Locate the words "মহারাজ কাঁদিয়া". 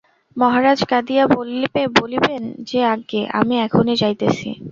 0.37-1.23